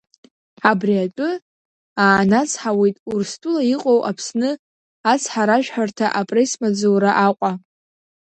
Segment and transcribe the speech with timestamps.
[0.69, 1.29] Абри атәы
[2.03, 4.49] аанацҳауеит Урыстәыла иҟоу Аԥсны
[5.11, 7.51] Ацҳаражәҳәарҭа апресс-маҵзура Аҟәа.